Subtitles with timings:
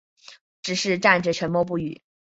[0.63, 2.01] 只是站着沉默不语